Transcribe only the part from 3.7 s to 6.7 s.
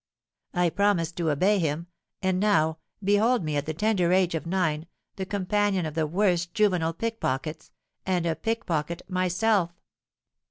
tender age of nine, the companion of the worst